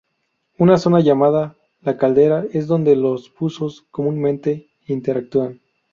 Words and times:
Una 0.57 0.79
zona 0.79 0.99
llamada 1.01 1.55
"La 1.83 1.95
Caldera" 1.95 2.43
es 2.53 2.65
donde 2.65 2.95
los 2.95 3.31
buzos 3.39 3.85
comúnmente 3.91 4.67
interactúan. 4.87 5.61